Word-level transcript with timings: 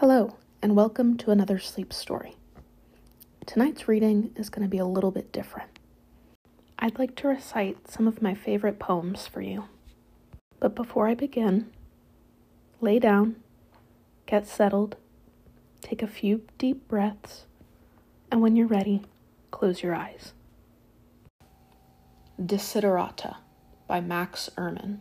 Hello, 0.00 0.36
and 0.60 0.76
welcome 0.76 1.16
to 1.16 1.30
another 1.30 1.58
sleep 1.58 1.90
story. 1.90 2.36
Tonight's 3.46 3.88
reading 3.88 4.30
is 4.36 4.50
going 4.50 4.62
to 4.62 4.68
be 4.68 4.76
a 4.76 4.84
little 4.84 5.10
bit 5.10 5.32
different. 5.32 5.78
I'd 6.78 6.98
like 6.98 7.16
to 7.16 7.28
recite 7.28 7.88
some 7.88 8.06
of 8.06 8.20
my 8.20 8.34
favorite 8.34 8.78
poems 8.78 9.26
for 9.26 9.40
you. 9.40 9.64
But 10.60 10.74
before 10.74 11.08
I 11.08 11.14
begin, 11.14 11.70
lay 12.82 12.98
down, 12.98 13.36
get 14.26 14.46
settled, 14.46 14.96
take 15.80 16.02
a 16.02 16.06
few 16.06 16.42
deep 16.58 16.86
breaths, 16.88 17.46
and 18.30 18.42
when 18.42 18.54
you're 18.54 18.66
ready, 18.66 19.00
close 19.50 19.82
your 19.82 19.94
eyes. 19.94 20.34
Desiderata 22.38 23.36
by 23.88 24.02
Max 24.02 24.50
Ehrmann. 24.58 24.98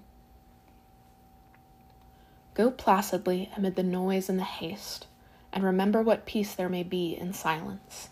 Go 2.56 2.72
placidly 2.72 3.52
amid 3.58 3.76
the 3.76 3.84
noise 3.84 4.30
and 4.30 4.40
the 4.40 4.44
haste, 4.44 5.08
and 5.52 5.64
remember 5.64 6.02
what 6.02 6.26
peace 6.26 6.56
there 6.56 6.70
may 6.70 6.84
be 6.84 7.14
in 7.14 7.34
silence. 7.34 8.10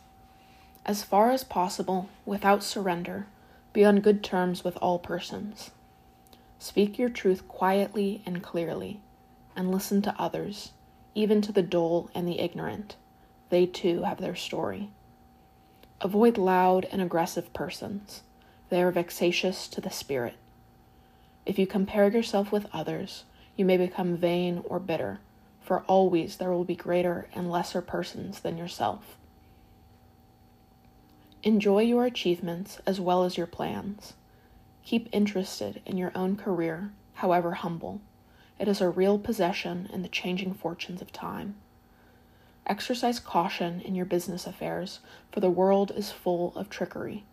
As 0.86 1.02
far 1.02 1.32
as 1.32 1.46
possible, 1.46 2.10
without 2.26 2.62
surrender, 2.62 3.26
be 3.72 3.86
on 3.86 4.02
good 4.02 4.22
terms 4.22 4.62
with 4.62 4.76
all 4.78 5.00
persons. 5.00 5.72
Speak 6.60 7.00
your 7.00 7.08
truth 7.08 7.48
quietly 7.48 8.22
and 8.26 8.44
clearly, 8.44 9.00
and 9.56 9.72
listen 9.72 10.02
to 10.02 10.16
others, 10.20 10.74
even 11.16 11.42
to 11.42 11.54
the 11.54 11.62
dull 11.64 12.10
and 12.14 12.28
the 12.28 12.42
ignorant. 12.42 12.98
They 13.50 13.66
too 13.66 14.04
have 14.04 14.20
their 14.20 14.36
story. 14.36 14.90
Avoid 16.02 16.38
loud 16.38 16.86
and 16.92 17.02
aggressive 17.02 17.54
persons. 17.54 18.24
They 18.70 18.84
are 18.84 18.92
vexatious 18.92 19.70
to 19.70 19.80
the 19.80 19.90
spirit. 19.90 20.36
If 21.46 21.58
you 21.58 21.66
compare 21.66 22.10
yourself 22.10 22.52
with 22.52 22.68
others, 22.74 23.24
you 23.56 23.66
may 23.66 23.78
become 23.78 24.18
vain 24.18 24.62
or 24.66 24.80
bitter, 24.80 25.20
for 25.62 25.82
always 25.82 26.38
there 26.38 26.52
will 26.52 26.64
be 26.64 26.76
greater 26.76 27.28
and 27.34 27.52
lesser 27.52 27.82
persons 27.82 28.40
than 28.40 28.58
yourself. 28.58 29.18
Enjoy 31.44 31.82
your 31.82 32.06
achievements 32.06 32.80
as 32.86 33.00
well 33.00 33.24
as 33.24 33.38
your 33.38 33.48
plans. 33.48 34.14
Keep 34.84 35.10
interested 35.12 35.82
in 35.86 35.98
your 35.98 36.12
own 36.16 36.36
career, 36.36 36.92
however 37.16 37.54
humble. 37.54 38.02
It 38.60 38.68
is 38.68 38.82
a 38.82 38.90
real 38.90 39.20
possession 39.20 39.90
in 39.92 40.04
the 40.04 40.08
changing 40.08 40.54
fortunes 40.54 41.02
of 41.02 41.12
time. 41.12 41.56
Exercise 42.66 43.20
caution 43.20 43.82
in 43.82 43.94
your 43.94 44.06
business 44.06 44.48
affairs, 44.48 45.00
for 45.32 45.42
the 45.42 45.50
world 45.50 45.92
is 45.96 46.12
full 46.12 46.54
of 46.56 46.70
trickery. 46.70 47.26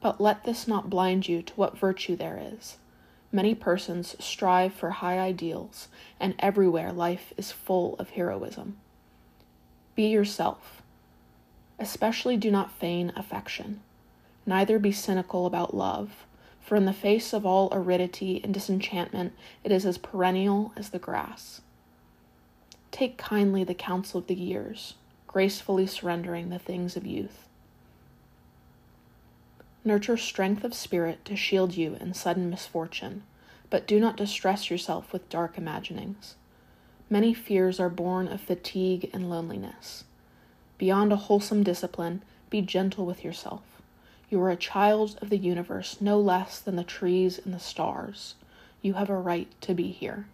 But 0.00 0.20
let 0.20 0.44
this 0.44 0.66
not 0.66 0.90
blind 0.90 1.28
you 1.28 1.42
to 1.42 1.52
what 1.54 1.78
virtue 1.78 2.16
there 2.16 2.40
is. 2.42 2.76
Many 3.30 3.54
persons 3.54 4.16
strive 4.18 4.72
for 4.72 4.90
high 4.90 5.18
ideals, 5.18 5.88
and 6.18 6.34
everywhere 6.38 6.92
life 6.92 7.32
is 7.36 7.52
full 7.52 7.94
of 7.98 8.10
heroism. 8.10 8.78
Be 9.94 10.08
yourself. 10.08 10.82
Especially 11.78 12.36
do 12.36 12.50
not 12.50 12.72
feign 12.72 13.12
affection. 13.16 13.80
Neither 14.46 14.78
be 14.78 14.92
cynical 14.92 15.44
about 15.44 15.74
love, 15.74 16.24
for 16.60 16.76
in 16.76 16.86
the 16.86 16.92
face 16.92 17.32
of 17.32 17.44
all 17.44 17.68
aridity 17.72 18.40
and 18.42 18.54
disenchantment, 18.54 19.34
it 19.64 19.72
is 19.72 19.84
as 19.84 19.98
perennial 19.98 20.72
as 20.76 20.90
the 20.90 20.98
grass. 20.98 21.60
Take 22.90 23.18
kindly 23.18 23.64
the 23.64 23.74
counsel 23.74 24.20
of 24.20 24.26
the 24.26 24.34
years, 24.34 24.94
gracefully 25.26 25.86
surrendering 25.86 26.48
the 26.48 26.58
things 26.58 26.96
of 26.96 27.06
youth. 27.06 27.47
Nurture 29.84 30.16
strength 30.16 30.64
of 30.64 30.74
spirit 30.74 31.24
to 31.24 31.36
shield 31.36 31.76
you 31.76 31.96
in 32.00 32.12
sudden 32.12 32.50
misfortune, 32.50 33.22
but 33.70 33.86
do 33.86 34.00
not 34.00 34.16
distress 34.16 34.70
yourself 34.70 35.12
with 35.12 35.28
dark 35.28 35.56
imaginings. 35.56 36.34
Many 37.08 37.32
fears 37.32 37.80
are 37.80 37.88
born 37.88 38.28
of 38.28 38.40
fatigue 38.40 39.08
and 39.12 39.30
loneliness. 39.30 40.04
Beyond 40.76 41.12
a 41.12 41.16
wholesome 41.16 41.62
discipline, 41.62 42.22
be 42.50 42.60
gentle 42.60 43.06
with 43.06 43.24
yourself. 43.24 43.62
You 44.30 44.42
are 44.42 44.50
a 44.50 44.56
child 44.56 45.18
of 45.22 45.30
the 45.30 45.38
universe 45.38 46.00
no 46.00 46.20
less 46.20 46.58
than 46.58 46.76
the 46.76 46.84
trees 46.84 47.38
and 47.42 47.54
the 47.54 47.58
stars. 47.58 48.34
You 48.82 48.94
have 48.94 49.08
a 49.08 49.16
right 49.16 49.48
to 49.62 49.74
be 49.74 49.90
here. 49.90 50.26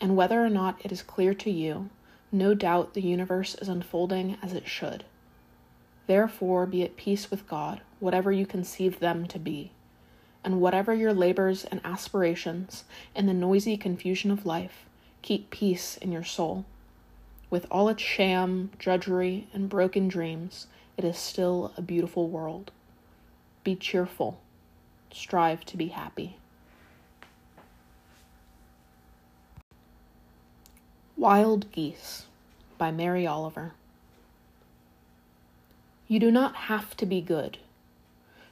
And 0.00 0.16
whether 0.16 0.44
or 0.44 0.50
not 0.50 0.84
it 0.84 0.90
is 0.90 1.02
clear 1.02 1.32
to 1.34 1.50
you, 1.50 1.90
no 2.32 2.54
doubt 2.54 2.94
the 2.94 3.02
universe 3.02 3.54
is 3.54 3.68
unfolding 3.68 4.36
as 4.42 4.52
it 4.52 4.66
should. 4.68 5.04
Therefore, 6.06 6.66
be 6.66 6.82
at 6.82 6.96
peace 6.96 7.30
with 7.30 7.48
God, 7.48 7.80
whatever 8.00 8.32
you 8.32 8.46
conceive 8.46 8.98
them 8.98 9.26
to 9.26 9.38
be. 9.38 9.72
And 10.44 10.60
whatever 10.60 10.94
your 10.94 11.12
labors 11.12 11.64
and 11.64 11.80
aspirations, 11.84 12.84
in 13.14 13.26
the 13.26 13.34
noisy 13.34 13.76
confusion 13.76 14.30
of 14.30 14.46
life, 14.46 14.84
keep 15.22 15.50
peace 15.50 15.96
in 15.96 16.12
your 16.12 16.24
soul. 16.24 16.64
With 17.50 17.66
all 17.70 17.88
its 17.88 18.02
sham, 18.02 18.70
drudgery, 18.78 19.48
and 19.52 19.68
broken 19.68 20.08
dreams, 20.08 20.66
it 20.96 21.04
is 21.04 21.18
still 21.18 21.72
a 21.76 21.82
beautiful 21.82 22.28
world. 22.28 22.70
Be 23.64 23.74
cheerful. 23.74 24.40
Strive 25.12 25.64
to 25.66 25.76
be 25.76 25.88
happy. 25.88 26.36
Wild 31.16 31.72
Geese 31.72 32.26
by 32.78 32.90
Mary 32.90 33.26
Oliver. 33.26 33.72
You 36.08 36.20
do 36.20 36.30
not 36.30 36.54
have 36.54 36.96
to 36.98 37.06
be 37.06 37.20
good. 37.20 37.58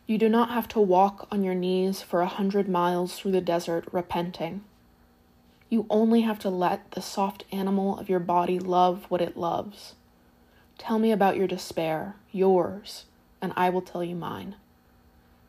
You 0.06 0.18
do 0.18 0.28
not 0.28 0.50
have 0.50 0.68
to 0.68 0.80
walk 0.80 1.26
on 1.32 1.42
your 1.42 1.54
knees 1.54 2.02
for 2.02 2.20
a 2.20 2.26
hundred 2.26 2.68
miles 2.68 3.18
through 3.18 3.32
the 3.32 3.40
desert 3.40 3.86
repenting. 3.90 4.62
You 5.70 5.86
only 5.88 6.20
have 6.20 6.38
to 6.40 6.50
let 6.50 6.90
the 6.90 7.00
soft 7.00 7.44
animal 7.50 7.98
of 7.98 8.10
your 8.10 8.20
body 8.20 8.58
love 8.58 9.06
what 9.08 9.22
it 9.22 9.34
loves. 9.34 9.94
Tell 10.76 10.98
me 10.98 11.10
about 11.10 11.38
your 11.38 11.46
despair, 11.46 12.16
yours, 12.32 13.06
and 13.40 13.54
I 13.56 13.70
will 13.70 13.80
tell 13.80 14.04
you 14.04 14.14
mine. 14.14 14.56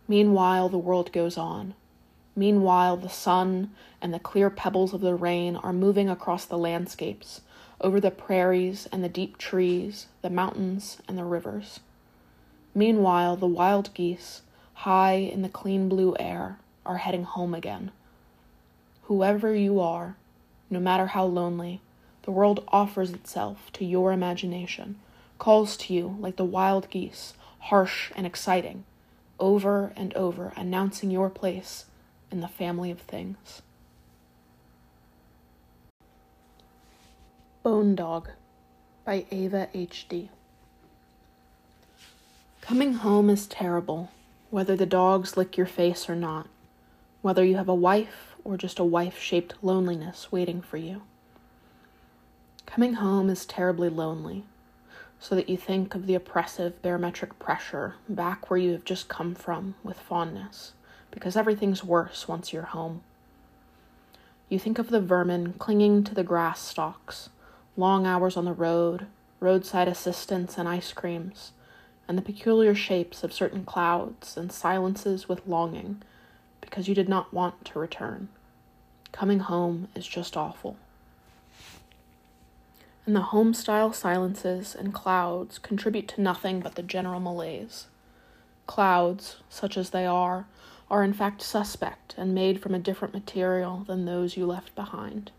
Meanwhile, 0.07 0.69
the 0.69 0.77
world 0.77 1.11
goes 1.11 1.37
on. 1.37 1.73
Meanwhile, 2.33 2.95
the 2.97 3.09
sun 3.09 3.71
and 4.01 4.13
the 4.13 4.19
clear 4.19 4.49
pebbles 4.49 4.93
of 4.93 5.01
the 5.01 5.15
rain 5.15 5.57
are 5.57 5.73
moving 5.73 6.09
across 6.09 6.45
the 6.45 6.57
landscapes, 6.57 7.41
over 7.81 7.99
the 7.99 8.09
prairies 8.09 8.87
and 8.89 9.03
the 9.03 9.09
deep 9.09 9.37
trees, 9.37 10.07
the 10.21 10.29
mountains 10.29 10.97
and 11.09 11.17
the 11.17 11.25
rivers. 11.25 11.81
Meanwhile, 12.73 13.35
the 13.37 13.47
wild 13.47 13.93
geese, 13.93 14.41
high 14.75 15.15
in 15.15 15.41
the 15.41 15.49
clean 15.49 15.89
blue 15.89 16.15
air, 16.19 16.59
are 16.85 16.97
heading 16.97 17.23
home 17.23 17.53
again. 17.53 17.91
Whoever 19.03 19.53
you 19.53 19.79
are, 19.79 20.15
no 20.69 20.79
matter 20.79 21.07
how 21.07 21.25
lonely, 21.25 21.81
the 22.23 22.31
world 22.31 22.63
offers 22.67 23.11
itself 23.11 23.71
to 23.73 23.85
your 23.85 24.11
imagination, 24.11 24.97
calls 25.39 25.77
to 25.77 25.93
you 25.93 26.17
like 26.19 26.35
the 26.35 26.45
wild 26.45 26.89
geese, 26.89 27.33
harsh 27.59 28.11
and 28.15 28.25
exciting, 28.25 28.83
over 29.39 29.93
and 29.95 30.13
over, 30.13 30.53
announcing 30.55 31.11
your 31.11 31.29
place 31.29 31.85
in 32.31 32.41
the 32.41 32.47
family 32.47 32.91
of 32.91 32.99
things. 33.01 33.61
Bone 37.63 37.95
Dog 37.95 38.29
by 39.05 39.25
Eva 39.31 39.69
H.D. 39.73 40.29
Coming 42.61 42.93
home 42.95 43.29
is 43.29 43.47
terrible, 43.47 44.09
whether 44.55 44.77
the 44.77 44.85
dogs 44.85 45.35
lick 45.35 45.57
your 45.57 45.65
face 45.65 46.09
or 46.09 46.15
not, 46.15 46.47
whether 47.21 47.43
you 47.43 47.57
have 47.57 47.67
a 47.67 47.75
wife 47.75 48.37
or 48.45 48.55
just 48.55 48.79
a 48.79 48.85
wife 48.85 49.19
shaped 49.19 49.53
loneliness 49.61 50.31
waiting 50.31 50.61
for 50.61 50.77
you. 50.77 51.01
Coming 52.65 52.93
home 52.93 53.29
is 53.29 53.45
terribly 53.45 53.89
lonely, 53.89 54.45
so 55.19 55.35
that 55.35 55.49
you 55.49 55.57
think 55.57 55.93
of 55.93 56.07
the 56.07 56.15
oppressive 56.15 56.81
barometric 56.81 57.37
pressure 57.37 57.95
back 58.07 58.49
where 58.49 58.57
you 58.57 58.71
have 58.71 58.85
just 58.85 59.09
come 59.09 59.35
from 59.35 59.75
with 59.83 59.99
fondness, 59.99 60.71
because 61.11 61.35
everything's 61.35 61.83
worse 61.83 62.25
once 62.25 62.53
you're 62.53 62.63
home. 62.63 63.01
You 64.47 64.57
think 64.57 64.79
of 64.79 64.89
the 64.89 65.01
vermin 65.01 65.55
clinging 65.59 66.05
to 66.05 66.15
the 66.15 66.23
grass 66.23 66.61
stalks, 66.61 67.27
long 67.75 68.07
hours 68.07 68.37
on 68.37 68.45
the 68.45 68.53
road, 68.53 69.07
roadside 69.41 69.89
assistance, 69.89 70.57
and 70.57 70.69
ice 70.69 70.93
creams 70.93 71.51
and 72.07 72.17
the 72.17 72.21
peculiar 72.21 72.75
shapes 72.75 73.23
of 73.23 73.33
certain 73.33 73.65
clouds 73.65 74.37
and 74.37 74.51
silences 74.51 75.27
with 75.27 75.47
longing 75.47 76.01
because 76.61 76.87
you 76.87 76.95
did 76.95 77.09
not 77.09 77.33
want 77.33 77.65
to 77.65 77.79
return. 77.79 78.29
Coming 79.11 79.39
home 79.39 79.87
is 79.95 80.05
just 80.05 80.35
awful. 80.35 80.77
And 83.05 83.15
the 83.15 83.21
home 83.21 83.53
style 83.53 83.93
silences 83.93 84.75
and 84.75 84.93
clouds 84.93 85.59
contribute 85.59 86.07
to 86.09 86.21
nothing 86.21 86.59
but 86.59 86.75
the 86.75 86.83
general 86.83 87.19
malaise. 87.19 87.85
Clouds, 88.65 89.37
such 89.47 89.77
as 89.77 89.91
they 89.91 90.05
are, 90.05 90.47
are 90.89 91.03
in 91.03 91.13
fact 91.13 91.41
suspect 91.41 92.15
and 92.17 92.33
made 92.33 92.61
from 92.61 92.73
a 92.73 92.79
different 92.79 93.13
material 93.13 93.83
than 93.87 94.05
those 94.05 94.35
you 94.35 94.45
left 94.45 94.73
behind. 94.75 95.31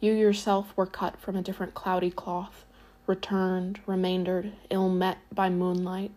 You 0.00 0.12
yourself 0.12 0.72
were 0.76 0.86
cut 0.86 1.20
from 1.20 1.36
a 1.36 1.42
different 1.42 1.74
cloudy 1.74 2.10
cloth 2.10 2.64
returned, 3.08 3.80
remaindered, 3.86 4.52
ill 4.68 4.90
met 4.90 5.16
by 5.32 5.48
moonlight, 5.48 6.12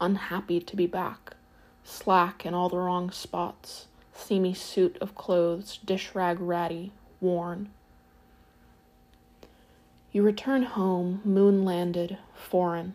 unhappy 0.00 0.58
to 0.60 0.74
be 0.74 0.86
back, 0.86 1.36
slack 1.84 2.44
in 2.44 2.52
all 2.52 2.68
the 2.68 2.76
wrong 2.76 3.12
spots, 3.12 3.86
seamy 4.12 4.52
suit 4.52 4.98
of 5.00 5.14
clothes, 5.14 5.78
dish 5.84 6.14
rag 6.14 6.40
ratty, 6.40 6.92
worn. 7.20 7.70
You 10.10 10.24
return 10.24 10.64
home, 10.64 11.20
moon 11.24 11.64
landed, 11.64 12.18
foreign, 12.34 12.94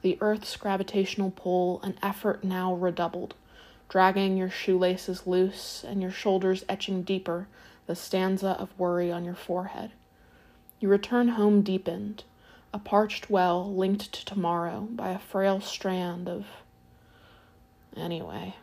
the 0.00 0.16
earth's 0.22 0.56
gravitational 0.56 1.30
pull 1.30 1.80
an 1.82 1.98
effort 2.02 2.42
now 2.42 2.72
redoubled, 2.72 3.34
dragging 3.90 4.38
your 4.38 4.50
shoelaces 4.50 5.26
loose 5.26 5.84
and 5.86 6.00
your 6.00 6.10
shoulders 6.10 6.64
etching 6.68 7.02
deeper 7.02 7.46
the 7.86 7.94
stanza 7.94 8.50
of 8.50 8.78
worry 8.78 9.12
on 9.12 9.24
your 9.24 9.34
forehead. 9.34 9.90
You 10.80 10.88
return 10.88 11.28
home 11.28 11.62
deepened, 11.62 12.24
a 12.72 12.78
parched 12.78 13.30
well 13.30 13.74
linked 13.74 14.12
to 14.12 14.24
tomorrow 14.24 14.88
by 14.90 15.10
a 15.10 15.18
frail 15.18 15.60
strand 15.60 16.28
of. 16.28 16.46
Anyway. 17.96 18.54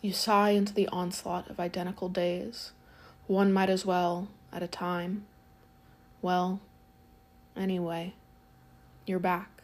You 0.00 0.12
sigh 0.12 0.50
into 0.50 0.72
the 0.72 0.88
onslaught 0.88 1.48
of 1.48 1.60
identical 1.60 2.08
days. 2.08 2.72
One 3.26 3.52
might 3.52 3.70
as 3.70 3.86
well, 3.86 4.28
at 4.52 4.62
a 4.62 4.66
time. 4.66 5.26
Well, 6.20 6.60
anyway. 7.56 8.14
You're 9.06 9.20
back. 9.20 9.62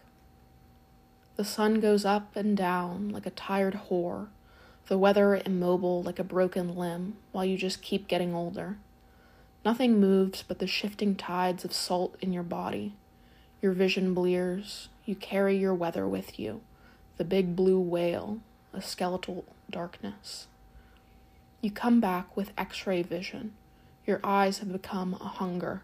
The 1.36 1.44
sun 1.44 1.80
goes 1.80 2.04
up 2.04 2.34
and 2.36 2.56
down 2.56 3.10
like 3.10 3.26
a 3.26 3.30
tired 3.30 3.80
whore, 3.88 4.28
the 4.88 4.98
weather 4.98 5.40
immobile 5.46 6.02
like 6.02 6.18
a 6.18 6.24
broken 6.24 6.74
limb, 6.76 7.16
while 7.32 7.44
you 7.44 7.56
just 7.56 7.80
keep 7.80 8.08
getting 8.08 8.34
older. 8.34 8.76
Nothing 9.64 10.00
moves 10.00 10.44
but 10.46 10.60
the 10.60 10.66
shifting 10.66 11.14
tides 11.16 11.64
of 11.64 11.72
salt 11.72 12.16
in 12.20 12.32
your 12.32 12.42
body. 12.42 12.94
Your 13.60 13.72
vision 13.72 14.14
blears. 14.14 14.88
You 15.04 15.14
carry 15.14 15.56
your 15.56 15.74
weather 15.74 16.06
with 16.06 16.38
you, 16.38 16.60
the 17.16 17.24
big 17.24 17.56
blue 17.56 17.80
whale, 17.80 18.38
a 18.72 18.80
skeletal 18.80 19.44
darkness. 19.70 20.46
You 21.60 21.70
come 21.70 22.00
back 22.00 22.36
with 22.36 22.52
x 22.56 22.86
ray 22.86 23.02
vision. 23.02 23.52
Your 24.06 24.20
eyes 24.22 24.58
have 24.58 24.70
become 24.70 25.14
a 25.14 25.28
hunger. 25.28 25.82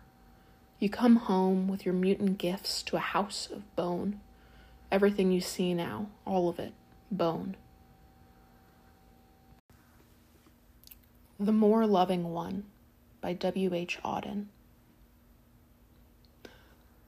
You 0.79 0.89
come 0.89 1.17
home 1.17 1.67
with 1.67 1.85
your 1.85 1.95
mutant 1.95 2.39
gifts 2.39 2.83
to 2.85 2.97
a 2.97 3.01
house 3.01 3.49
of 3.51 3.75
bone. 3.75 4.21
Everything 4.93 5.33
you 5.33 5.41
see 5.41 5.75
now, 5.75 6.07
all 6.25 6.49
of 6.49 6.59
it, 6.59 6.73
bone. 7.11 7.57
The 11.41 11.53
More 11.53 11.87
Loving 11.87 12.31
One 12.31 12.65
by 13.25 13.33
W. 13.33 13.73
H. 13.73 13.99
Auden. 14.05 14.49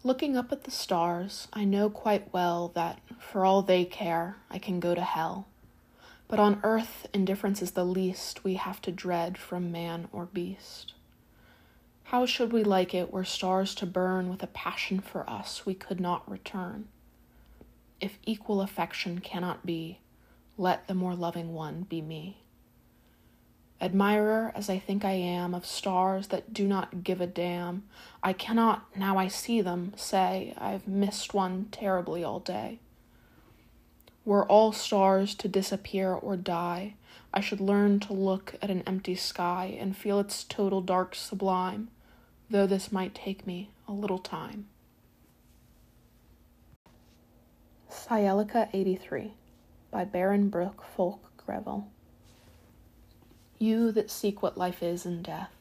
Looking 0.02 0.34
up 0.34 0.50
at 0.50 0.64
the 0.64 0.70
stars, 0.70 1.46
I 1.52 1.66
know 1.66 1.90
quite 1.90 2.32
well 2.32 2.72
that, 2.74 3.00
for 3.18 3.44
all 3.44 3.60
they 3.60 3.84
care, 3.84 4.38
I 4.50 4.58
can 4.58 4.80
go 4.80 4.94
to 4.94 5.02
hell. 5.02 5.46
But 6.26 6.40
on 6.40 6.60
earth, 6.62 7.06
indifference 7.12 7.60
is 7.60 7.72
the 7.72 7.84
least 7.84 8.44
we 8.44 8.54
have 8.54 8.80
to 8.82 8.90
dread 8.90 9.36
from 9.36 9.70
man 9.70 10.08
or 10.10 10.24
beast. 10.24 10.94
How 12.04 12.24
should 12.24 12.50
we 12.50 12.64
like 12.64 12.94
it 12.94 13.12
were 13.12 13.22
stars 13.22 13.74
to 13.74 13.84
burn 13.84 14.30
with 14.30 14.42
a 14.42 14.46
passion 14.46 15.00
for 15.00 15.28
us 15.28 15.66
we 15.66 15.74
could 15.74 16.00
not 16.00 16.30
return? 16.30 16.88
If 18.00 18.18
equal 18.24 18.62
affection 18.62 19.18
cannot 19.18 19.66
be, 19.66 20.00
let 20.56 20.88
the 20.88 20.94
more 20.94 21.14
loving 21.14 21.52
one 21.52 21.82
be 21.82 22.00
me. 22.00 22.38
Admirer 23.80 24.52
as 24.54 24.70
I 24.70 24.78
think 24.78 25.04
I 25.04 25.12
am 25.12 25.54
of 25.54 25.66
stars 25.66 26.28
that 26.28 26.52
do 26.52 26.66
not 26.66 27.04
give 27.04 27.20
a 27.20 27.26
damn, 27.26 27.84
I 28.22 28.32
cannot, 28.32 28.86
now 28.96 29.18
I 29.18 29.28
see 29.28 29.60
them, 29.60 29.92
say 29.96 30.54
I've 30.56 30.88
missed 30.88 31.34
one 31.34 31.68
terribly 31.70 32.24
all 32.24 32.40
day. 32.40 32.80
Were 34.24 34.46
all 34.46 34.72
stars 34.72 35.34
to 35.36 35.48
disappear 35.48 36.12
or 36.12 36.36
die, 36.36 36.94
I 37.34 37.40
should 37.40 37.60
learn 37.60 38.00
to 38.00 38.12
look 38.12 38.54
at 38.62 38.70
an 38.70 38.82
empty 38.86 39.14
sky 39.14 39.76
and 39.78 39.96
feel 39.96 40.18
its 40.18 40.42
total 40.42 40.80
dark 40.80 41.14
sublime 41.14 41.88
though 42.50 42.66
this 42.66 42.92
might 42.92 43.14
take 43.14 43.46
me 43.46 43.70
a 43.88 43.92
little 43.92 44.18
time. 44.18 44.66
Caelica 47.90 48.68
83 48.72 49.34
by 49.90 50.04
Baron 50.04 50.48
Brooke 50.48 50.84
Fulke 50.96 51.26
Greville. 51.36 51.88
You 53.58 53.90
that 53.92 54.10
seek 54.10 54.42
what 54.42 54.58
life 54.58 54.82
is 54.82 55.06
in 55.06 55.22
death, 55.22 55.52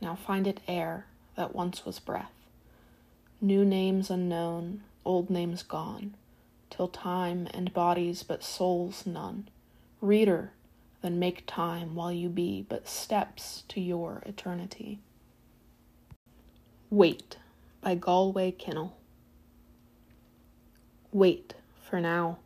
now 0.00 0.16
find 0.16 0.46
it 0.46 0.60
air 0.66 1.06
that 1.36 1.54
once 1.54 1.84
was 1.84 2.00
breath. 2.00 2.32
New 3.40 3.64
names 3.64 4.10
unknown, 4.10 4.82
old 5.04 5.30
names 5.30 5.62
gone, 5.62 6.14
till 6.68 6.88
time 6.88 7.46
and 7.54 7.72
bodies 7.72 8.24
but 8.24 8.42
souls 8.42 9.06
none. 9.06 9.48
Reader, 10.00 10.50
then 11.00 11.18
make 11.18 11.44
time 11.46 11.94
while 11.94 12.10
you 12.10 12.28
be 12.28 12.66
but 12.68 12.88
steps 12.88 13.62
to 13.68 13.80
your 13.80 14.22
eternity. 14.26 14.98
Wait 16.90 17.36
by 17.80 17.94
Galway 17.94 18.50
Kinnell. 18.52 18.92
Wait 21.12 21.54
for 21.88 22.00
now. 22.00 22.38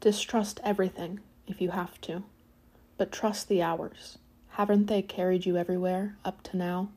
Distrust 0.00 0.60
everything 0.62 1.20
if 1.46 1.60
you 1.60 1.70
have 1.70 1.98
to, 2.02 2.24
but 2.98 3.10
trust 3.10 3.48
the 3.48 3.62
hours. 3.62 4.18
Haven't 4.56 4.86
they 4.86 5.00
carried 5.00 5.46
you 5.46 5.56
everywhere 5.56 6.18
up 6.26 6.42
to 6.42 6.58
now? 6.58 6.90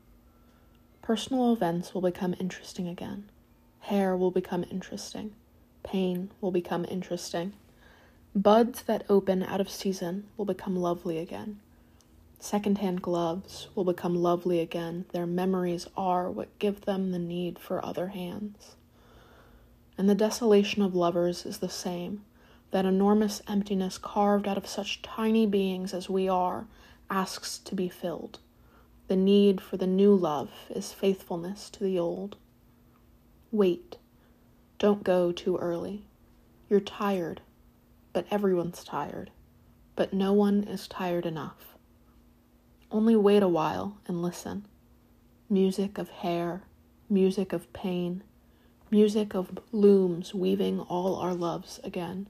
Personal 1.01 1.53
events 1.53 1.93
will 1.93 2.01
become 2.01 2.35
interesting 2.37 2.85
again. 2.85 3.29
Hair 3.79 4.17
will 4.17 4.29
become 4.29 4.65
interesting. 4.69 5.31
Pain 5.81 6.31
will 6.41 6.51
become 6.51 6.83
interesting. 6.89 7.53
Buds 8.35 8.81
that 8.83 9.05
open 9.07 9.41
out 9.41 9.61
of 9.61 9.69
season 9.69 10.25
will 10.35 10.43
become 10.43 10.75
lovely 10.75 11.17
again. 11.17 11.61
Secondhand 12.41 13.01
gloves 13.01 13.69
will 13.73 13.85
become 13.85 14.15
lovely 14.15 14.59
again. 14.59 15.05
Their 15.13 15.25
memories 15.25 15.87
are 15.95 16.29
what 16.29 16.59
give 16.59 16.81
them 16.81 17.11
the 17.11 17.19
need 17.19 17.57
for 17.57 17.83
other 17.83 18.07
hands. 18.07 18.75
And 19.97 20.09
the 20.09 20.15
desolation 20.15 20.81
of 20.81 20.93
lovers 20.93 21.45
is 21.45 21.59
the 21.59 21.69
same. 21.69 22.25
That 22.71 22.85
enormous 22.85 23.41
emptiness 23.47 23.97
carved 23.97 24.45
out 24.45 24.57
of 24.57 24.67
such 24.67 25.01
tiny 25.01 25.45
beings 25.47 25.93
as 25.93 26.09
we 26.09 26.27
are 26.27 26.67
asks 27.09 27.57
to 27.59 27.75
be 27.75 27.89
filled. 27.89 28.39
The 29.07 29.15
need 29.15 29.61
for 29.61 29.77
the 29.77 29.87
new 29.87 30.15
love 30.15 30.51
is 30.69 30.91
faithfulness 30.91 31.69
to 31.71 31.83
the 31.83 31.99
old. 31.99 32.37
Wait. 33.51 33.97
Don't 34.79 35.03
go 35.03 35.31
too 35.31 35.57
early. 35.57 36.03
You're 36.69 36.79
tired, 36.79 37.41
but 38.13 38.25
everyone's 38.31 38.83
tired. 38.83 39.31
But 39.95 40.13
no 40.13 40.33
one 40.33 40.63
is 40.63 40.87
tired 40.87 41.25
enough. 41.25 41.75
Only 42.91 43.15
wait 43.15 43.43
a 43.43 43.47
while 43.47 43.97
and 44.07 44.21
listen. 44.21 44.65
Music 45.49 45.97
of 45.97 46.09
hair, 46.09 46.63
music 47.09 47.53
of 47.53 47.71
pain, 47.71 48.23
music 48.89 49.35
of 49.35 49.59
looms 49.71 50.33
weaving 50.33 50.79
all 50.79 51.15
our 51.15 51.33
loves 51.33 51.79
again. 51.83 52.27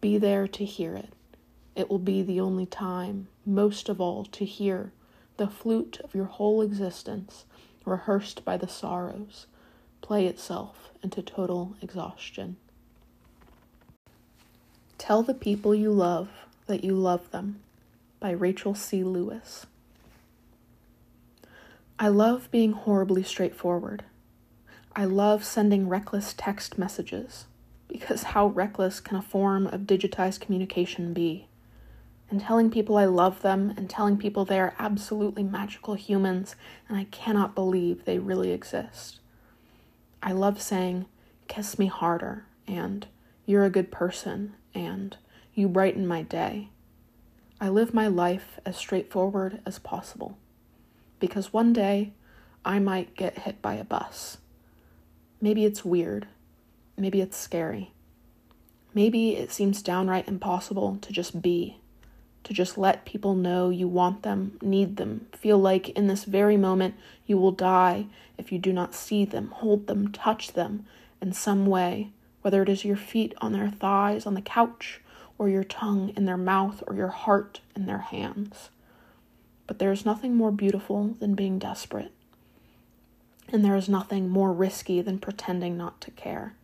Be 0.00 0.18
there 0.18 0.48
to 0.48 0.64
hear 0.64 0.94
it. 0.94 1.12
It 1.74 1.88
will 1.88 1.98
be 1.98 2.22
the 2.22 2.40
only 2.40 2.66
time, 2.66 3.28
most 3.48 3.88
of 3.88 4.00
all, 4.00 4.24
to 4.26 4.44
hear 4.44 4.92
the 5.38 5.48
flute 5.48 6.00
of 6.04 6.14
your 6.14 6.26
whole 6.26 6.60
existence, 6.62 7.44
rehearsed 7.84 8.44
by 8.44 8.56
the 8.56 8.68
sorrows, 8.68 9.46
play 10.02 10.26
itself 10.26 10.90
into 11.02 11.22
total 11.22 11.74
exhaustion. 11.80 12.56
Tell 14.98 15.22
the 15.22 15.34
people 15.34 15.74
you 15.74 15.90
love 15.90 16.28
that 16.66 16.84
you 16.84 16.94
love 16.94 17.30
them 17.30 17.60
by 18.20 18.30
Rachel 18.30 18.74
C. 18.74 19.02
Lewis. 19.02 19.66
I 21.98 22.08
love 22.08 22.50
being 22.50 22.72
horribly 22.72 23.22
straightforward. 23.22 24.04
I 24.94 25.04
love 25.04 25.44
sending 25.44 25.88
reckless 25.88 26.34
text 26.36 26.76
messages 26.78 27.46
because 27.88 28.22
how 28.24 28.48
reckless 28.48 29.00
can 29.00 29.16
a 29.16 29.22
form 29.22 29.66
of 29.66 29.82
digitized 29.82 30.40
communication 30.40 31.12
be? 31.12 31.46
And 32.30 32.40
telling 32.40 32.70
people 32.70 32.98
I 32.98 33.06
love 33.06 33.42
them 33.42 33.72
and 33.76 33.88
telling 33.88 34.18
people 34.18 34.44
they 34.44 34.60
are 34.60 34.74
absolutely 34.78 35.42
magical 35.42 35.94
humans 35.94 36.56
and 36.88 36.98
I 36.98 37.04
cannot 37.04 37.54
believe 37.54 38.04
they 38.04 38.18
really 38.18 38.50
exist. 38.50 39.20
I 40.22 40.32
love 40.32 40.60
saying, 40.60 41.06
kiss 41.46 41.78
me 41.78 41.86
harder, 41.86 42.44
and 42.66 43.06
you're 43.46 43.64
a 43.64 43.70
good 43.70 43.90
person, 43.90 44.54
and 44.74 45.16
you 45.54 45.68
brighten 45.68 46.06
my 46.06 46.22
day. 46.22 46.68
I 47.60 47.68
live 47.68 47.94
my 47.94 48.08
life 48.08 48.60
as 48.66 48.76
straightforward 48.76 49.60
as 49.64 49.78
possible 49.78 50.36
because 51.20 51.52
one 51.52 51.72
day 51.72 52.12
I 52.64 52.78
might 52.78 53.16
get 53.16 53.40
hit 53.40 53.62
by 53.62 53.74
a 53.74 53.84
bus. 53.84 54.38
Maybe 55.40 55.64
it's 55.64 55.84
weird. 55.84 56.26
Maybe 56.96 57.20
it's 57.20 57.36
scary. 57.36 57.92
Maybe 58.94 59.36
it 59.36 59.52
seems 59.52 59.82
downright 59.82 60.28
impossible 60.28 60.98
to 61.00 61.12
just 61.12 61.40
be, 61.42 61.80
to 62.44 62.52
just 62.52 62.78
let 62.78 63.04
people 63.04 63.34
know 63.34 63.70
you 63.70 63.88
want 63.88 64.22
them, 64.22 64.58
need 64.62 64.96
them, 64.96 65.26
feel 65.32 65.58
like 65.58 65.90
in 65.90 66.06
this 66.06 66.24
very 66.24 66.56
moment 66.56 66.94
you 67.26 67.36
will 67.36 67.52
die 67.52 68.06
if 68.36 68.52
you 68.52 68.58
do 68.58 68.72
not 68.72 68.94
see 68.94 69.24
them, 69.24 69.48
hold 69.48 69.86
them, 69.86 70.12
touch 70.12 70.52
them 70.52 70.86
in 71.20 71.32
some 71.32 71.66
way, 71.66 72.10
whether 72.42 72.62
it 72.62 72.68
is 72.68 72.84
your 72.84 72.96
feet 72.96 73.34
on 73.38 73.52
their 73.52 73.68
thighs 73.68 74.24
on 74.26 74.34
the 74.34 74.40
couch 74.40 75.00
or 75.38 75.48
your 75.48 75.64
tongue 75.64 76.12
in 76.16 76.24
their 76.24 76.36
mouth, 76.36 76.82
or 76.86 76.96
your 76.96 77.08
heart 77.08 77.60
in 77.76 77.86
their 77.86 77.98
hands. 77.98 78.70
But 79.68 79.78
there 79.78 79.92
is 79.92 80.04
nothing 80.04 80.34
more 80.34 80.50
beautiful 80.50 81.14
than 81.20 81.36
being 81.36 81.58
desperate. 81.58 82.12
And 83.50 83.64
there 83.64 83.76
is 83.76 83.88
nothing 83.88 84.28
more 84.28 84.52
risky 84.52 85.00
than 85.00 85.20
pretending 85.20 85.76
not 85.76 86.00
to 86.02 86.10
care. 86.10 86.54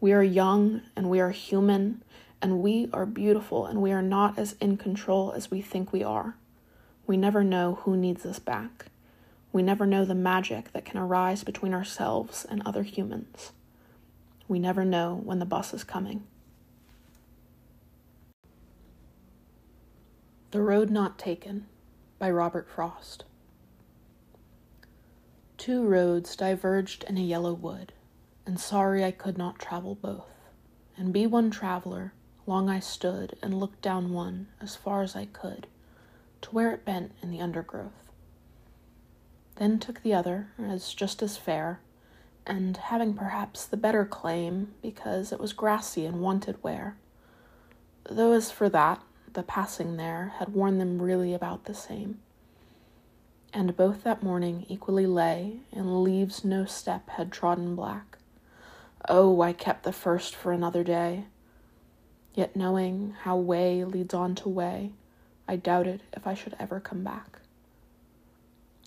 We 0.00 0.12
are 0.12 0.22
young 0.22 0.80
and 0.96 1.10
we 1.10 1.20
are 1.20 1.30
human 1.30 2.02
and 2.40 2.60
we 2.60 2.88
are 2.92 3.06
beautiful 3.06 3.66
and 3.66 3.82
we 3.82 3.92
are 3.92 4.02
not 4.02 4.38
as 4.38 4.54
in 4.60 4.76
control 4.76 5.32
as 5.32 5.50
we 5.50 5.60
think 5.60 5.92
we 5.92 6.02
are. 6.02 6.36
We 7.06 7.16
never 7.16 7.42
know 7.42 7.80
who 7.82 7.96
needs 7.96 8.24
us 8.24 8.38
back. 8.38 8.86
We 9.52 9.62
never 9.62 9.86
know 9.86 10.04
the 10.04 10.14
magic 10.14 10.72
that 10.72 10.84
can 10.84 10.98
arise 10.98 11.42
between 11.42 11.74
ourselves 11.74 12.44
and 12.48 12.62
other 12.64 12.82
humans. 12.82 13.52
We 14.46 14.58
never 14.58 14.84
know 14.84 15.20
when 15.24 15.38
the 15.38 15.46
bus 15.46 15.74
is 15.74 15.84
coming. 15.84 16.24
The 20.50 20.62
Road 20.62 20.90
Not 20.90 21.18
Taken 21.18 21.66
by 22.18 22.30
Robert 22.30 22.68
Frost. 22.68 23.24
Two 25.58 25.84
roads 25.84 26.36
diverged 26.36 27.04
in 27.04 27.18
a 27.18 27.22
yellow 27.22 27.52
wood, 27.52 27.92
and 28.46 28.60
sorry 28.60 29.04
I 29.04 29.10
could 29.10 29.36
not 29.36 29.58
travel 29.58 29.94
both. 29.94 30.30
And 30.96 31.12
be 31.12 31.26
one 31.26 31.50
traveler, 31.50 32.12
long 32.48 32.70
I 32.70 32.80
stood 32.80 33.36
and 33.42 33.60
looked 33.60 33.82
down 33.82 34.12
one 34.12 34.48
as 34.60 34.74
far 34.74 35.02
as 35.02 35.14
I 35.14 35.26
could, 35.26 35.66
to 36.40 36.50
where 36.50 36.72
it 36.72 36.84
bent 36.84 37.12
in 37.22 37.30
the 37.30 37.42
undergrowth. 37.42 38.10
Then 39.56 39.78
took 39.78 40.02
the 40.02 40.14
other 40.14 40.48
as 40.58 40.94
just 40.94 41.22
as 41.22 41.36
fair, 41.36 41.80
and 42.46 42.76
having 42.78 43.12
perhaps 43.12 43.66
the 43.66 43.76
better 43.76 44.06
claim 44.06 44.72
because 44.80 45.30
it 45.30 45.38
was 45.38 45.52
grassy 45.52 46.06
and 46.06 46.22
wanted 46.22 46.62
wear. 46.62 46.96
Though 48.08 48.32
as 48.32 48.50
for 48.50 48.70
that, 48.70 49.02
the 49.34 49.42
passing 49.42 49.98
there 49.98 50.32
had 50.38 50.54
worn 50.54 50.78
them 50.78 51.02
really 51.02 51.34
about 51.34 51.64
the 51.64 51.74
same. 51.74 52.20
And 53.52 53.76
both 53.76 54.04
that 54.04 54.22
morning 54.22 54.64
equally 54.68 55.06
lay, 55.06 55.60
and 55.70 56.02
leaves 56.02 56.44
no 56.44 56.64
step 56.64 57.10
had 57.10 57.30
trodden 57.30 57.76
black. 57.76 58.16
Oh, 59.06 59.42
I 59.42 59.52
kept 59.52 59.82
the 59.82 59.92
first 59.92 60.34
for 60.34 60.52
another 60.52 60.82
day. 60.82 61.26
Yet 62.34 62.54
knowing 62.54 63.14
how 63.22 63.36
way 63.36 63.84
leads 63.84 64.14
on 64.14 64.34
to 64.36 64.48
way, 64.48 64.92
I 65.48 65.56
doubted 65.56 66.02
if 66.12 66.26
I 66.26 66.34
should 66.34 66.54
ever 66.58 66.78
come 66.78 67.02
back. 67.02 67.40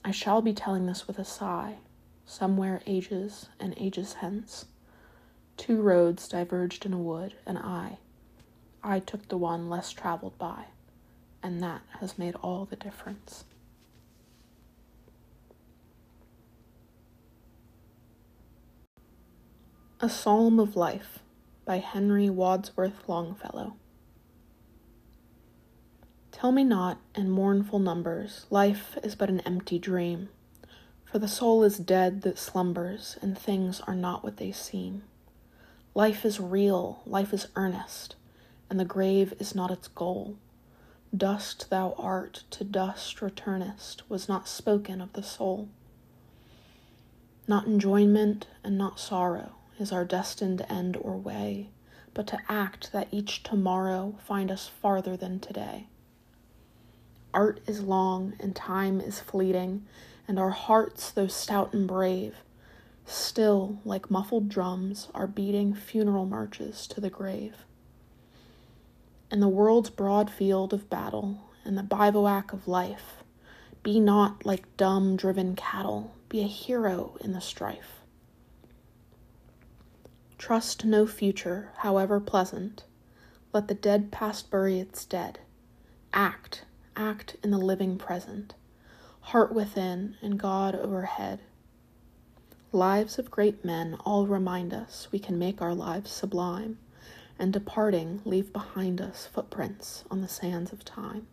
I 0.06 0.12
shall 0.12 0.42
be 0.42 0.54
telling 0.54 0.86
this 0.86 1.08
with 1.08 1.20
a 1.20 1.26
sigh, 1.26 1.78
somewhere 2.26 2.82
ages 2.86 3.48
and 3.60 3.74
ages 3.78 4.14
hence. 4.14 4.66
Two 5.58 5.82
roads 5.82 6.28
diverged 6.28 6.86
in 6.86 6.94
a 6.94 6.98
wood, 6.98 7.36
and 7.46 7.58
I, 7.58 7.98
I 8.84 9.00
took 9.00 9.28
the 9.28 9.38
one 9.38 9.70
less 9.70 9.92
traveled 9.92 10.38
by, 10.38 10.66
and 11.44 11.62
that 11.62 11.82
has 12.00 12.18
made 12.18 12.36
all 12.36 12.66
the 12.66 12.76
difference. 12.76 13.44
A 20.00 20.10
Psalm 20.10 20.60
of 20.60 20.76
Life 20.76 21.21
by 21.66 21.78
Henry 21.78 22.30
Wadsworth 22.30 23.08
Longfellow. 23.08 23.76
Tell 26.32 26.52
me 26.52 26.64
not 26.64 27.00
in 27.14 27.30
mournful 27.30 27.80
numbers, 27.80 28.46
life 28.50 28.98
is 29.04 29.16
but 29.16 29.30
an 29.30 29.42
empty 29.42 29.78
dream, 29.78 30.30
for 31.06 31.20
the 31.20 31.28
soul 31.28 31.64
is 31.64 31.78
dead 31.78 32.24
that 32.24 32.40
slumbers, 32.40 33.18
and 33.22 33.38
things 33.38 33.80
are 33.82 33.96
not 33.96 34.24
what 34.24 34.38
they 34.38 34.52
seem. 34.52 35.04
Life 35.94 36.26
is 36.26 36.40
real, 36.40 37.02
life 37.06 37.34
is 37.34 37.48
earnest, 37.56 38.16
and 38.70 38.80
the 38.80 38.86
grave 38.86 39.34
is 39.40 39.54
not 39.54 39.70
its 39.70 39.88
goal. 39.88 40.38
Dust 41.16 41.70
thou 41.70 41.94
art, 41.98 42.44
to 42.52 42.64
dust 42.64 43.22
returnest, 43.22 44.10
was 44.10 44.28
not 44.28 44.48
spoken 44.48 45.02
of 45.02 45.14
the 45.14 45.24
soul. 45.24 45.70
Not 47.48 47.68
enjoyment 47.68 48.48
and 48.64 48.78
not 48.78 49.00
sorrow 49.00 49.52
is 49.82 49.92
our 49.92 50.06
destined 50.06 50.66
end 50.70 50.96
or 51.02 51.18
way, 51.18 51.70
but 52.14 52.28
to 52.28 52.40
act 52.48 52.92
that 52.92 53.08
each 53.12 53.44
tomorrow 53.44 54.16
find 54.26 54.52
us 54.52 54.70
farther 54.82 55.18
than 55.18 55.40
today. 55.40 55.88
Art 57.34 57.60
is 57.66 57.82
long 57.82 58.34
and 58.40 58.56
time 58.56 59.02
is 59.02 59.20
fleeting, 59.20 59.86
and 60.28 60.38
our 60.38 60.52
hearts, 60.52 61.12
though 61.12 61.28
stout 61.28 61.74
and 61.74 61.88
brave, 61.88 62.36
still, 63.06 63.80
like 63.84 64.12
muffled 64.12 64.50
drums, 64.50 65.08
are 65.14 65.28
beating 65.28 65.74
funeral 65.74 66.26
marches 66.26 66.88
to 66.88 67.02
the 67.02 67.10
grave. 67.10 67.66
In 69.32 69.40
the 69.40 69.48
world's 69.48 69.90
broad 69.90 70.30
field 70.30 70.74
of 70.74 70.90
battle, 70.90 71.50
in 71.66 71.76
the 71.76 71.84
bivouac 71.84 72.54
of 72.54 72.68
life, 72.68 73.24
be 73.82 74.00
not 74.00 74.46
like 74.46 74.78
dumb 74.78 75.16
driven 75.16 75.56
cattle, 75.56 76.14
be 76.30 76.42
a 76.42 76.48
hero 76.48 77.18
in 77.22 77.34
the 77.34 77.42
strife. 77.42 78.01
Trust 80.42 80.86
no 80.86 81.06
future, 81.06 81.70
however 81.78 82.20
pleasant. 82.20 82.84
Let 83.54 83.68
the 83.68 83.76
dead 83.76 84.12
past 84.12 84.50
bury 84.50 84.80
its 84.80 85.06
dead. 85.06 85.38
Act, 86.14 86.66
act 86.96 87.36
in 87.44 87.52
the 87.52 87.60
living 87.60 88.00
present. 88.00 88.56
Heart 89.20 89.54
within 89.54 90.18
and 90.20 90.40
God 90.40 90.74
overhead. 90.74 91.42
Lives 92.72 93.20
of 93.20 93.30
great 93.30 93.64
men 93.64 93.96
all 94.04 94.26
remind 94.26 94.74
us 94.74 95.08
we 95.12 95.20
can 95.20 95.38
make 95.38 95.62
our 95.62 95.76
lives 95.76 96.10
sublime, 96.10 96.80
and 97.38 97.54
departing 97.54 98.22
leave 98.26 98.52
behind 98.52 99.00
us 99.00 99.28
footprints 99.32 100.06
on 100.10 100.22
the 100.22 100.28
sands 100.28 100.74
of 100.74 100.84
time. 100.84 101.28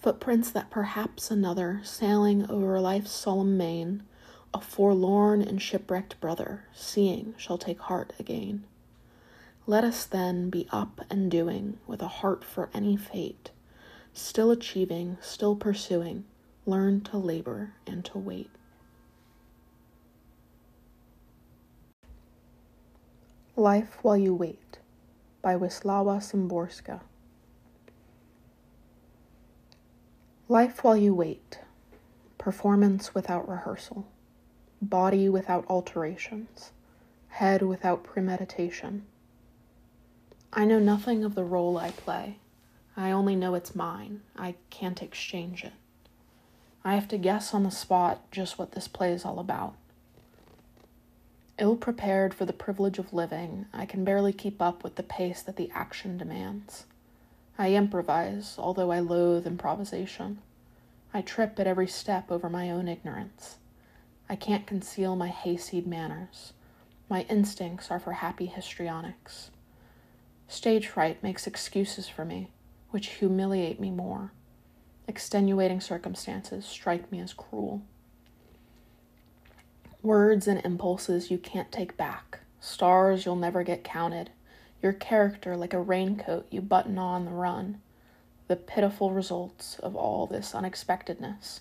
Footprints 0.00 0.52
that 0.52 0.70
perhaps 0.70 1.32
another, 1.32 1.80
sailing 1.82 2.48
over 2.48 2.80
life's 2.80 3.10
solemn 3.10 3.56
main, 3.56 4.04
a 4.54 4.60
forlorn 4.60 5.42
and 5.42 5.60
shipwrecked 5.60 6.20
brother, 6.20 6.64
seeing, 6.72 7.34
shall 7.36 7.58
take 7.58 7.80
heart 7.80 8.12
again. 8.18 8.64
Let 9.66 9.84
us 9.84 10.06
then 10.06 10.48
be 10.48 10.66
up 10.70 11.02
and 11.10 11.30
doing, 11.30 11.78
with 11.86 12.00
a 12.00 12.08
heart 12.08 12.42
for 12.42 12.70
any 12.72 12.96
fate, 12.96 13.50
still 14.14 14.50
achieving, 14.50 15.18
still 15.20 15.54
pursuing, 15.54 16.24
learn 16.64 17.02
to 17.02 17.18
labor 17.18 17.74
and 17.86 18.04
to 18.06 18.18
wait. 18.18 18.50
Life 23.56 23.98
While 24.02 24.16
You 24.16 24.34
Wait 24.34 24.78
by 25.42 25.56
Wisława 25.56 26.20
Szymborska. 26.20 27.00
Life 30.48 30.82
While 30.82 30.96
You 30.96 31.12
Wait 31.12 31.58
Performance 32.38 33.14
Without 33.14 33.48
Rehearsal 33.48 34.06
body 34.80 35.28
without 35.28 35.66
alterations, 35.68 36.72
head 37.28 37.62
without 37.62 38.04
premeditation. 38.04 39.04
I 40.52 40.64
know 40.64 40.78
nothing 40.78 41.24
of 41.24 41.34
the 41.34 41.44
role 41.44 41.76
I 41.76 41.90
play. 41.90 42.38
I 42.96 43.10
only 43.10 43.36
know 43.36 43.54
it's 43.54 43.74
mine. 43.74 44.22
I 44.36 44.54
can't 44.70 45.02
exchange 45.02 45.64
it. 45.64 45.72
I 46.84 46.94
have 46.94 47.08
to 47.08 47.18
guess 47.18 47.52
on 47.52 47.64
the 47.64 47.70
spot 47.70 48.30
just 48.30 48.58
what 48.58 48.72
this 48.72 48.88
play 48.88 49.12
is 49.12 49.24
all 49.24 49.38
about. 49.38 49.74
Ill 51.58 51.76
prepared 51.76 52.32
for 52.34 52.44
the 52.44 52.52
privilege 52.52 52.98
of 52.98 53.12
living, 53.12 53.66
I 53.72 53.84
can 53.84 54.04
barely 54.04 54.32
keep 54.32 54.62
up 54.62 54.84
with 54.84 54.94
the 54.94 55.02
pace 55.02 55.42
that 55.42 55.56
the 55.56 55.70
action 55.74 56.16
demands. 56.16 56.86
I 57.58 57.74
improvise, 57.74 58.54
although 58.58 58.92
I 58.92 59.00
loathe 59.00 59.46
improvisation. 59.46 60.38
I 61.12 61.20
trip 61.20 61.58
at 61.58 61.66
every 61.66 61.88
step 61.88 62.30
over 62.30 62.48
my 62.48 62.70
own 62.70 62.86
ignorance. 62.86 63.56
I 64.30 64.36
can't 64.36 64.66
conceal 64.66 65.16
my 65.16 65.28
hayseed 65.28 65.86
manners. 65.86 66.52
My 67.08 67.22
instincts 67.30 67.90
are 67.90 67.98
for 67.98 68.12
happy 68.12 68.46
histrionics. 68.46 69.50
Stage 70.46 70.86
fright 70.88 71.22
makes 71.22 71.46
excuses 71.46 72.08
for 72.08 72.24
me, 72.24 72.50
which 72.90 73.06
humiliate 73.06 73.80
me 73.80 73.90
more. 73.90 74.32
Extenuating 75.06 75.80
circumstances 75.80 76.66
strike 76.66 77.10
me 77.10 77.20
as 77.20 77.32
cruel. 77.32 77.82
Words 80.02 80.46
and 80.46 80.64
impulses 80.64 81.30
you 81.30 81.38
can't 81.38 81.72
take 81.72 81.96
back, 81.96 82.40
stars 82.60 83.24
you'll 83.24 83.36
never 83.36 83.62
get 83.62 83.82
counted, 83.82 84.30
your 84.82 84.92
character 84.92 85.56
like 85.56 85.72
a 85.72 85.80
raincoat 85.80 86.46
you 86.50 86.60
button 86.60 86.98
on 86.98 87.24
the 87.24 87.30
run, 87.30 87.80
the 88.46 88.56
pitiful 88.56 89.12
results 89.12 89.78
of 89.80 89.96
all 89.96 90.26
this 90.26 90.54
unexpectedness. 90.54 91.60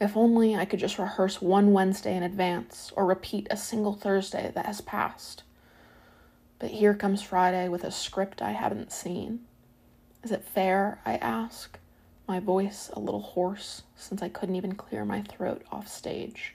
If 0.00 0.16
only 0.16 0.54
I 0.54 0.64
could 0.64 0.78
just 0.78 0.98
rehearse 0.98 1.42
one 1.42 1.72
Wednesday 1.72 2.16
in 2.16 2.22
advance 2.22 2.92
or 2.94 3.04
repeat 3.04 3.48
a 3.50 3.56
single 3.56 3.94
Thursday 3.94 4.52
that 4.54 4.66
has 4.66 4.80
passed. 4.80 5.42
But 6.60 6.70
here 6.70 6.94
comes 6.94 7.22
Friday 7.22 7.68
with 7.68 7.82
a 7.82 7.90
script 7.90 8.40
I 8.40 8.52
haven't 8.52 8.92
seen. 8.92 9.40
Is 10.22 10.30
it 10.30 10.44
fair? 10.44 11.00
I 11.04 11.16
ask, 11.16 11.78
my 12.28 12.38
voice 12.38 12.90
a 12.92 13.00
little 13.00 13.22
hoarse 13.22 13.82
since 13.96 14.22
I 14.22 14.28
couldn't 14.28 14.56
even 14.56 14.74
clear 14.74 15.04
my 15.04 15.22
throat 15.22 15.62
off 15.72 15.88
stage. 15.88 16.54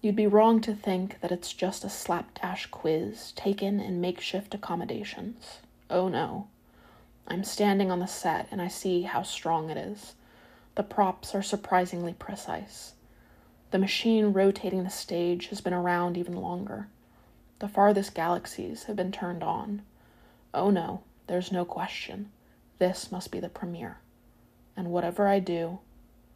You'd 0.00 0.16
be 0.16 0.26
wrong 0.26 0.60
to 0.62 0.74
think 0.74 1.20
that 1.20 1.32
it's 1.32 1.52
just 1.52 1.84
a 1.84 1.90
slapdash 1.90 2.66
quiz 2.66 3.32
taken 3.32 3.80
in 3.80 4.00
makeshift 4.00 4.54
accommodations. 4.54 5.58
Oh 5.90 6.08
no. 6.08 6.48
I'm 7.28 7.44
standing 7.44 7.90
on 7.90 7.98
the 7.98 8.06
set 8.06 8.48
and 8.50 8.62
I 8.62 8.68
see 8.68 9.02
how 9.02 9.22
strong 9.22 9.68
it 9.68 9.76
is 9.76 10.14
the 10.76 10.82
props 10.82 11.34
are 11.34 11.42
surprisingly 11.42 12.12
precise. 12.12 12.92
The 13.70 13.78
machine 13.78 14.26
rotating 14.32 14.84
the 14.84 14.90
stage 14.90 15.48
has 15.48 15.60
been 15.60 15.72
around 15.72 16.16
even 16.16 16.36
longer. 16.36 16.88
The 17.58 17.68
farthest 17.68 18.14
galaxies 18.14 18.84
have 18.84 18.94
been 18.94 19.10
turned 19.10 19.42
on. 19.42 19.82
Oh 20.52 20.70
no, 20.70 21.02
there's 21.26 21.50
no 21.50 21.64
question. 21.64 22.30
This 22.78 23.10
must 23.10 23.30
be 23.30 23.40
the 23.40 23.48
premiere. 23.48 23.98
And 24.76 24.90
whatever 24.90 25.26
I 25.26 25.38
do 25.38 25.80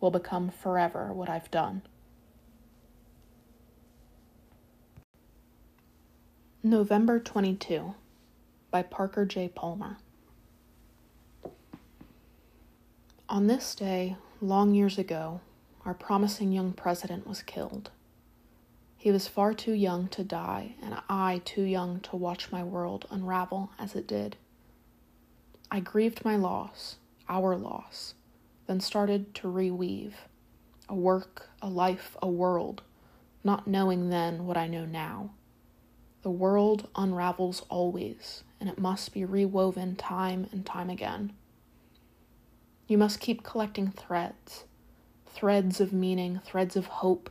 will 0.01 0.11
become 0.11 0.49
forever 0.49 1.13
what 1.13 1.29
I've 1.29 1.51
done. 1.51 1.83
November 6.63 7.21
22 7.21 7.95
by 8.71 8.83
Parker 8.83 9.27
J. 9.27 9.49
Palmer. 9.49 9.99
On 13.29 13.47
this 13.47 13.75
day, 13.75 14.17
long 14.41 14.75
years 14.75 14.97
ago, 14.97 15.41
our 15.85 15.93
promising 15.93 16.51
young 16.53 16.73
president 16.73 17.27
was 17.27 17.43
killed. 17.43 17.91
He 18.97 19.11
was 19.11 19.29
far 19.29 19.55
too 19.55 19.73
young 19.73 20.09
to 20.09 20.25
die, 20.25 20.77
and 20.83 20.97
I 21.09 21.43
too 21.45 21.63
young 21.63 22.01
to 22.01 22.17
watch 22.17 22.51
my 22.51 22.63
world 22.63 23.07
unravel 23.11 23.71
as 23.79 23.95
it 23.95 24.07
did. 24.07 24.37
I 25.71 25.81
grieved 25.81 26.25
my 26.25 26.37
loss, 26.37 26.97
our 27.29 27.57
loss, 27.57 28.15
then 28.67 28.81
started 28.81 29.35
to 29.37 29.49
reweave 29.49 30.13
a 30.89 30.95
work, 30.95 31.51
a 31.63 31.69
life, 31.69 32.17
a 32.21 32.29
world, 32.29 32.83
not 33.45 33.67
knowing 33.67 34.11
then 34.11 34.47
what 34.47 34.57
I 34.57 34.67
know 34.67 34.85
now. 34.85 35.31
The 36.23 36.31
world 36.31 36.89
unravels 36.97 37.63
always, 37.69 38.43
and 38.59 38.69
it 38.69 38.79
must 38.79 39.13
be 39.15 39.25
rewoven 39.25 39.97
time 39.97 40.49
and 40.53 40.67
time 40.67 40.91
again. 40.91 41.33
You 42.91 42.99
must 42.99 43.21
keep 43.21 43.45
collecting 43.45 43.93
threads 43.93 44.65
threads 45.29 45.81
of 45.81 45.93
meaning, 45.93 46.41
threads 46.45 46.75
of 46.75 46.87
hope, 46.87 47.31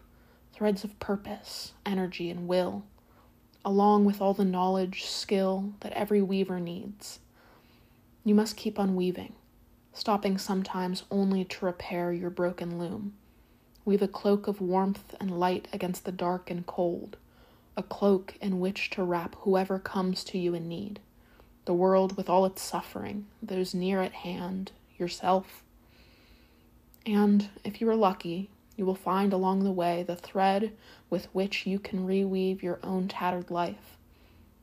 threads 0.53 0.85
of 0.85 0.97
purpose, 1.01 1.73
energy, 1.85 2.29
and 2.29 2.47
will, 2.47 2.85
along 3.65 4.05
with 4.05 4.21
all 4.21 4.33
the 4.33 4.45
knowledge, 4.45 5.03
skill 5.03 5.73
that 5.81 5.91
every 5.91 6.21
weaver 6.21 6.61
needs. 6.61 7.19
You 8.23 8.35
must 8.35 8.55
keep 8.55 8.79
on 8.79 8.95
weaving, 8.95 9.33
stopping 9.91 10.37
sometimes 10.37 11.03
only 11.11 11.43
to 11.43 11.65
repair 11.65 12.13
your 12.13 12.29
broken 12.29 12.79
loom. 12.79 13.15
Weave 13.83 14.01
a 14.01 14.07
cloak 14.07 14.47
of 14.47 14.61
warmth 14.61 15.13
and 15.19 15.41
light 15.41 15.67
against 15.73 16.05
the 16.05 16.13
dark 16.13 16.49
and 16.49 16.65
cold, 16.65 17.17
a 17.75 17.83
cloak 17.83 18.37
in 18.39 18.61
which 18.61 18.91
to 18.91 19.03
wrap 19.03 19.35
whoever 19.39 19.77
comes 19.77 20.23
to 20.23 20.37
you 20.37 20.53
in 20.53 20.69
need, 20.69 21.01
the 21.65 21.73
world 21.73 22.15
with 22.15 22.29
all 22.29 22.45
its 22.45 22.61
suffering, 22.61 23.27
those 23.43 23.73
near 23.73 23.99
at 23.99 24.13
hand, 24.13 24.71
yourself, 25.00 25.63
and 27.06 27.50
if 27.63 27.82
you 27.82 27.89
are 27.89 27.96
lucky, 27.96 28.50
you 28.75 28.86
will 28.86 28.96
find 28.96 29.34
along 29.34 29.63
the 29.63 29.72
way 29.72 30.03
the 30.03 30.15
thread 30.15 30.72
with 31.10 31.27
which 31.34 31.65
you 31.65 31.79
can 31.79 32.08
reweave 32.08 32.62
your 32.62 32.79
own 32.84 33.08
tattered 33.08 33.50
life, 33.50 33.98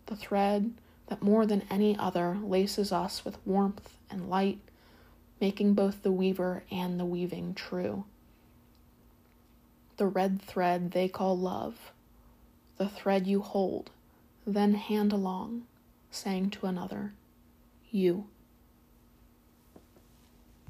the 0.07 0.17
thread 0.17 0.73
that 1.09 1.23
more 1.23 1.47
than 1.47 1.65
any 1.71 1.97
other 1.99 2.39
laces 2.43 2.93
us 2.93 3.25
with 3.25 3.45
warmth 3.45 3.99
and 4.11 4.29
light, 4.31 4.59
making 5.41 5.75
both 5.75 6.03
the 6.03 6.13
weaver 6.13 6.63
and 6.71 6.99
the 6.99 7.05
weaving 7.05 7.55
true. 7.55 8.05
The 9.97 10.07
red 10.07 10.41
thread 10.41 10.93
they 10.93 11.09
call 11.09 11.37
love, 11.37 11.93
the 12.77 12.89
thread 12.89 13.27
you 13.27 13.41
hold, 13.41 13.91
then 14.47 14.75
hand 14.75 15.13
along, 15.13 15.65
saying 16.11 16.51
to 16.51 16.67
another, 16.67 17.13
You. 17.91 18.29